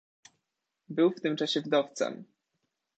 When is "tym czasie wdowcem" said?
1.21-2.23